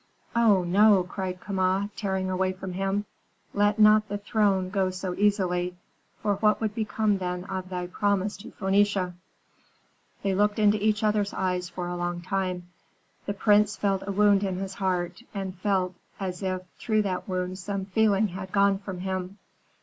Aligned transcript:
"Oh, 0.35 0.63
no!" 0.63 1.03
cried 1.03 1.39
Kama, 1.39 1.91
tearing 1.95 2.27
away 2.31 2.53
from 2.53 2.73
him; 2.73 3.05
"let 3.53 3.77
not 3.77 4.07
the 4.09 4.17
throne 4.17 4.71
go 4.71 4.89
so 4.89 5.13
easily, 5.13 5.75
for 6.23 6.37
what 6.37 6.59
would 6.59 6.73
become 6.73 7.19
then 7.19 7.43
of 7.43 7.69
thy 7.69 7.85
promise 7.85 8.35
to 8.37 8.49
Phœnicia?" 8.49 9.13
They 10.23 10.33
looked 10.33 10.57
into 10.57 10.83
each 10.83 11.03
other's 11.03 11.35
eyes 11.35 11.69
for 11.69 11.87
a 11.87 11.95
long 11.95 12.19
time. 12.21 12.67
The 13.27 13.35
prince 13.35 13.75
felt 13.77 14.01
a 14.07 14.11
wound 14.11 14.43
in 14.43 14.55
his 14.57 14.73
heart, 14.73 15.21
and 15.35 15.55
felt 15.59 15.93
as 16.19 16.41
if 16.41 16.63
through 16.79 17.03
that 17.03 17.29
wound 17.29 17.59
some 17.59 17.85
feeling 17.85 18.29
had 18.29 18.51
gone 18.51 18.79
from 18.79 19.01
him. 19.01 19.37